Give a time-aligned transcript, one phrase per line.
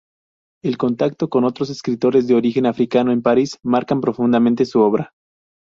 [0.63, 5.13] El contacto con otros escritores de origen africano en París marcan profundamente su obra.